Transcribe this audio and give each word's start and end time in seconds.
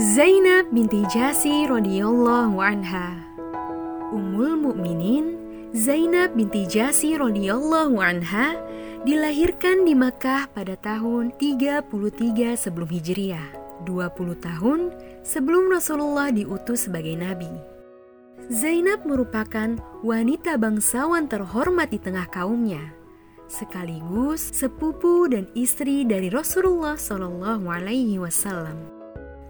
Zainab 0.00 0.72
binti 0.72 1.04
Jasi 1.12 1.68
radhiyallahu 1.68 2.56
anha 2.56 3.20
Ummul 4.16 4.56
Mukminin 4.56 5.36
Zainab 5.76 6.32
binti 6.32 6.64
Jasi 6.64 7.20
radhiyallahu 7.20 8.00
anha 8.00 8.56
dilahirkan 9.04 9.84
di 9.84 9.92
Makkah 9.92 10.48
pada 10.56 10.80
tahun 10.80 11.36
33 11.36 11.84
sebelum 12.56 12.88
Hijriah, 12.88 13.52
20 13.84 14.40
tahun 14.40 14.88
sebelum 15.20 15.68
Rasulullah 15.68 16.32
diutus 16.32 16.88
sebagai 16.88 17.20
nabi. 17.20 17.52
Zainab 18.48 19.04
merupakan 19.04 19.76
wanita 20.00 20.56
bangsawan 20.56 21.28
terhormat 21.28 21.92
di 21.92 22.00
tengah 22.00 22.24
kaumnya, 22.32 22.96
sekaligus 23.52 24.48
sepupu 24.48 25.28
dan 25.28 25.44
istri 25.52 26.08
dari 26.08 26.32
Rasulullah 26.32 26.96
Shallallahu 26.96 27.68
Alaihi 27.68 28.16
Wasallam. 28.16 28.99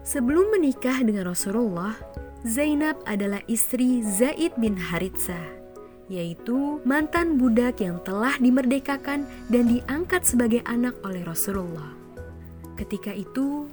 Sebelum 0.01 0.49
menikah 0.57 0.97
dengan 1.05 1.29
Rasulullah, 1.29 1.93
Zainab 2.41 2.97
adalah 3.05 3.37
istri 3.45 4.01
Zaid 4.01 4.57
bin 4.57 4.73
Haritsa, 4.73 5.37
yaitu 6.09 6.81
mantan 6.81 7.37
budak 7.37 7.77
yang 7.85 8.01
telah 8.01 8.33
dimerdekakan 8.41 9.29
dan 9.53 9.63
diangkat 9.69 10.25
sebagai 10.25 10.65
anak 10.65 10.97
oleh 11.05 11.21
Rasulullah. 11.21 11.93
Ketika 12.81 13.13
itu, 13.13 13.69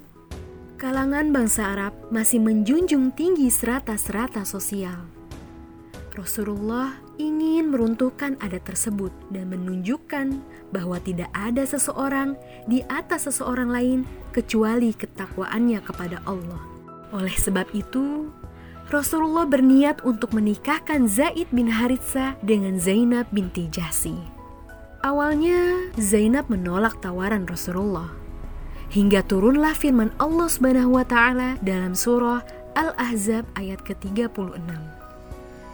kalangan 0.77 1.33
bangsa 1.33 1.73
Arab 1.73 1.97
masih 2.13 2.45
menjunjung 2.45 3.17
tinggi 3.17 3.49
serata-serata 3.49 4.45
sosial 4.45 5.18
Rasulullah 6.19 6.99
ingin 7.15 7.71
meruntuhkan 7.71 8.35
adat 8.43 8.67
tersebut 8.67 9.15
dan 9.31 9.55
menunjukkan 9.55 10.43
bahwa 10.75 10.99
tidak 10.99 11.31
ada 11.31 11.63
seseorang 11.63 12.35
di 12.67 12.83
atas 12.91 13.31
seseorang 13.31 13.71
lain 13.71 14.03
kecuali 14.35 14.91
ketakwaannya 14.99 15.79
kepada 15.79 16.19
Allah. 16.27 16.59
Oleh 17.15 17.31
sebab 17.39 17.71
itu, 17.71 18.35
Rasulullah 18.91 19.47
berniat 19.47 20.03
untuk 20.03 20.35
menikahkan 20.35 21.07
Zaid 21.07 21.55
bin 21.55 21.71
Haritsa 21.71 22.35
dengan 22.43 22.83
Zainab 22.83 23.31
binti 23.31 23.71
Jasi. 23.71 24.19
Awalnya, 25.07 25.95
Zainab 26.03 26.51
menolak 26.51 26.99
tawaran 26.99 27.47
Rasulullah. 27.47 28.11
Hingga 28.91 29.23
turunlah 29.31 29.79
firman 29.79 30.11
Allah 30.19 30.51
Subhanahu 30.51 30.99
wa 30.99 31.07
taala 31.07 31.55
dalam 31.63 31.95
surah 31.95 32.43
Al-Ahzab 32.75 33.47
ayat 33.55 33.87
ke-36. 33.87 34.98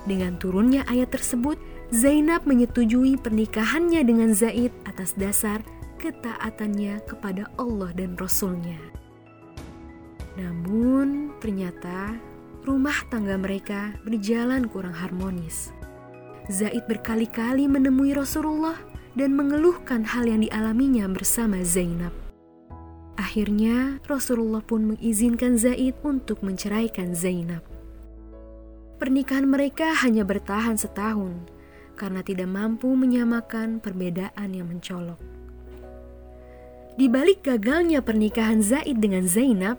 Dengan 0.04 0.36
turunnya 0.36 0.84
ayat 0.84 1.16
tersebut, 1.16 1.56
Zainab 1.88 2.44
menyetujui 2.44 3.16
pernikahannya 3.20 4.04
dengan 4.04 4.36
Zaid 4.36 4.72
atas 4.84 5.16
dasar 5.16 5.64
ketaatannya 5.96 7.00
kepada 7.08 7.48
Allah 7.56 7.88
dan 7.96 8.12
Rasulnya. 8.20 8.76
Namun, 10.36 11.32
ternyata 11.40 12.12
rumah 12.68 12.96
tangga 13.08 13.40
mereka 13.40 13.96
berjalan 14.04 14.68
kurang 14.68 14.92
harmonis. 14.92 15.72
Zaid 16.52 16.84
berkali-kali 16.84 17.64
menemui 17.64 18.12
Rasulullah 18.12 18.76
dan 19.16 19.32
mengeluhkan 19.32 20.04
hal 20.04 20.28
yang 20.28 20.44
dialaminya 20.44 21.08
bersama 21.08 21.64
Zainab. 21.64 22.12
Akhirnya, 23.16 24.02
Rasulullah 24.04 24.60
pun 24.60 24.92
mengizinkan 24.92 25.56
Zaid 25.56 25.96
untuk 26.04 26.44
menceraikan 26.44 27.16
Zainab. 27.16 27.73
Pernikahan 29.04 29.44
mereka 29.44 29.92
hanya 30.00 30.24
bertahan 30.24 30.80
setahun 30.80 31.36
karena 31.92 32.24
tidak 32.24 32.48
mampu 32.48 32.88
menyamakan 32.96 33.76
perbedaan 33.76 34.48
yang 34.48 34.72
mencolok. 34.72 35.20
Di 36.96 37.04
balik 37.12 37.44
gagalnya 37.44 38.00
pernikahan 38.00 38.64
Zaid 38.64 39.04
dengan 39.04 39.28
Zainab, 39.28 39.76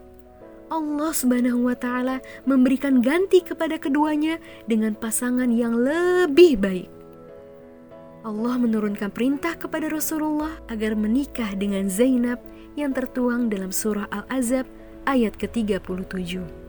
Allah 0.69 1.09
Subhanahu 1.09 1.65
wa 1.65 1.73
taala 1.73 2.21
memberikan 2.45 3.01
ganti 3.01 3.41
kepada 3.41 3.81
keduanya 3.81 4.37
dengan 4.69 4.93
pasangan 4.93 5.49
yang 5.49 5.73
lebih 5.73 6.61
baik. 6.61 6.89
Allah 8.21 8.61
menurunkan 8.61 9.09
perintah 9.09 9.57
kepada 9.57 9.89
Rasulullah 9.89 10.53
agar 10.69 10.93
menikah 10.93 11.49
dengan 11.57 11.89
Zainab 11.89 12.37
yang 12.77 12.93
tertuang 12.93 13.49
dalam 13.49 13.73
surah 13.73 14.05
Al-Azab 14.13 14.69
ayat 15.09 15.33
ke-37. 15.33 16.64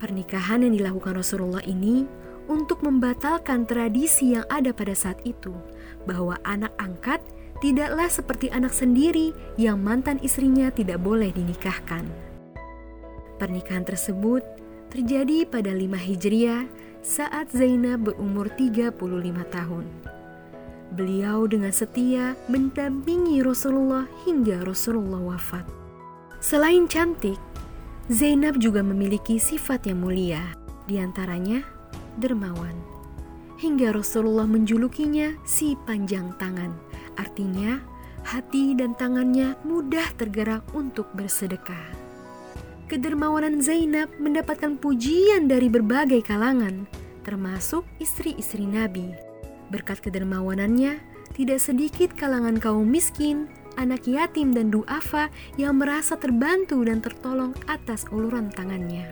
Pernikahan 0.00 0.64
yang 0.64 0.72
dilakukan 0.72 1.20
Rasulullah 1.20 1.60
ini 1.68 2.08
untuk 2.48 2.80
membatalkan 2.80 3.68
tradisi 3.68 4.32
yang 4.32 4.48
ada 4.48 4.72
pada 4.72 4.96
saat 4.96 5.20
itu, 5.28 5.52
bahwa 6.08 6.40
anak 6.42 6.72
angkat 6.80 7.20
tidaklah 7.60 8.08
seperti 8.08 8.48
anak 8.48 8.72
sendiri 8.72 9.36
yang 9.60 9.76
mantan 9.76 10.16
istrinya 10.24 10.72
tidak 10.72 11.04
boleh 11.04 11.28
dinikahkan. 11.36 12.08
Pernikahan 13.36 13.84
tersebut 13.84 14.40
terjadi 14.88 15.44
pada 15.44 15.68
5 15.68 15.92
Hijriah 15.94 16.64
saat 17.04 17.52
Zainab 17.52 18.08
berumur 18.08 18.48
35 18.56 18.96
tahun. 19.52 19.84
Beliau 20.96 21.44
dengan 21.46 21.70
setia 21.70 22.34
mendampingi 22.48 23.44
Rasulullah 23.44 24.08
hingga 24.24 24.64
Rasulullah 24.64 25.22
wafat. 25.22 25.62
Selain 26.40 26.88
cantik, 26.88 27.36
Zainab 28.10 28.58
juga 28.58 28.82
memiliki 28.82 29.38
sifat 29.38 29.86
yang 29.86 30.02
mulia, 30.02 30.42
di 30.90 30.98
antaranya 30.98 31.62
dermawan. 32.18 32.74
Hingga 33.62 33.94
Rasulullah 33.94 34.50
menjulukinya 34.50 35.38
si 35.46 35.78
panjang 35.86 36.34
tangan, 36.34 36.74
artinya 37.14 37.78
hati 38.26 38.74
dan 38.74 38.98
tangannya 38.98 39.54
mudah 39.62 40.10
tergerak 40.18 40.66
untuk 40.74 41.06
bersedekah. 41.14 41.86
Kedermawanan 42.90 43.62
Zainab 43.62 44.10
mendapatkan 44.18 44.74
pujian 44.74 45.46
dari 45.46 45.70
berbagai 45.70 46.26
kalangan, 46.26 46.90
termasuk 47.22 47.86
istri-istri 48.02 48.66
Nabi. 48.66 49.14
Berkat 49.70 50.02
kedermawanannya, 50.02 50.98
tidak 51.38 51.62
sedikit 51.62 52.10
kalangan 52.18 52.58
kaum 52.58 52.90
miskin 52.90 53.46
anak 53.80 54.04
yatim 54.04 54.52
dan 54.52 54.68
duafa 54.68 55.32
yang 55.56 55.80
merasa 55.80 56.20
terbantu 56.20 56.84
dan 56.84 57.00
tertolong 57.00 57.56
atas 57.64 58.04
uluran 58.12 58.52
tangannya. 58.52 59.08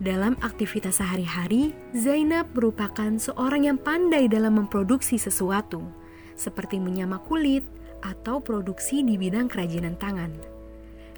Dalam 0.00 0.32
aktivitas 0.40 1.02
sehari-hari, 1.02 1.76
Zainab 1.92 2.48
merupakan 2.56 3.20
seorang 3.20 3.68
yang 3.68 3.76
pandai 3.76 4.32
dalam 4.32 4.56
memproduksi 4.56 5.20
sesuatu, 5.20 5.84
seperti 6.38 6.80
menyamak 6.80 7.28
kulit 7.28 7.66
atau 8.00 8.40
produksi 8.40 9.04
di 9.04 9.20
bidang 9.20 9.52
kerajinan 9.52 10.00
tangan. 10.00 10.32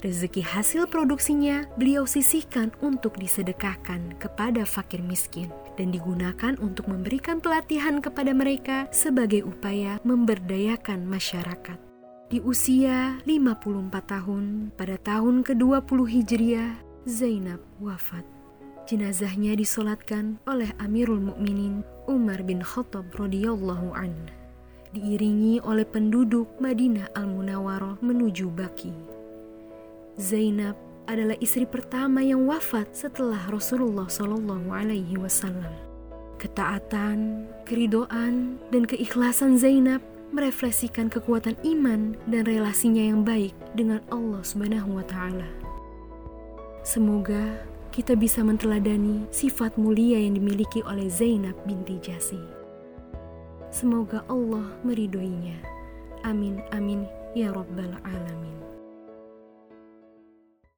Rezeki 0.03 0.42
hasil 0.42 0.91
produksinya 0.91 1.62
beliau 1.78 2.10
sisihkan 2.10 2.75
untuk 2.82 3.15
disedekahkan 3.22 4.19
kepada 4.19 4.66
fakir 4.66 4.98
miskin 4.98 5.47
dan 5.78 5.94
digunakan 5.94 6.59
untuk 6.59 6.91
memberikan 6.91 7.38
pelatihan 7.38 8.03
kepada 8.03 8.34
mereka 8.34 8.91
sebagai 8.91 9.47
upaya 9.47 10.03
memberdayakan 10.03 11.06
masyarakat. 11.06 11.91
Di 12.32 12.41
usia 12.41 13.20
54 13.28 13.93
tahun, 14.09 14.72
pada 14.72 14.97
tahun 14.97 15.44
ke-20 15.44 15.98
Hijriah, 16.00 16.81
Zainab 17.04 17.60
wafat. 17.76 18.25
Jenazahnya 18.88 19.53
disolatkan 19.53 20.41
oleh 20.48 20.72
Amirul 20.81 21.21
Mukminin 21.21 21.84
Umar 22.09 22.41
bin 22.41 22.65
Khattab 22.65 23.12
radhiyallahu 23.12 23.92
an, 23.92 24.16
diiringi 24.97 25.60
oleh 25.60 25.84
penduduk 25.84 26.48
Madinah 26.56 27.12
Al-Munawwarah 27.12 28.00
menuju 28.00 28.48
Baki. 28.48 28.97
Zainab 30.16 30.81
adalah 31.04 31.37
istri 31.37 31.69
pertama 31.69 32.25
yang 32.25 32.48
wafat 32.48 32.97
setelah 32.97 33.44
Rasulullah 33.53 34.09
Shallallahu 34.09 34.72
Alaihi 34.72 35.21
Wasallam. 35.21 35.76
Ketaatan, 36.41 37.44
keridoan, 37.69 38.56
dan 38.72 38.88
keikhlasan 38.88 39.60
Zainab 39.60 40.00
merefleksikan 40.32 41.12
kekuatan 41.12 41.54
iman 41.62 42.16
dan 42.26 42.48
relasinya 42.48 43.04
yang 43.04 43.20
baik 43.22 43.53
dengan 43.76 44.00
Allah 44.09 44.41
Subhanahu 44.41 44.97
wa 44.97 45.04
taala. 45.04 45.47
Semoga 46.82 47.62
kita 47.92 48.16
bisa 48.16 48.41
menteladani 48.41 49.28
sifat 49.28 49.77
mulia 49.77 50.16
yang 50.16 50.41
dimiliki 50.41 50.80
oleh 50.89 51.06
Zainab 51.12 51.54
binti 51.68 52.01
Jasi. 52.01 52.41
Semoga 53.68 54.24
Allah 54.27 54.72
meridhoinya. 54.80 55.60
Amin 56.24 56.65
amin 56.72 57.04
ya 57.36 57.53
rabbal 57.53 57.92
alamin. 58.01 58.72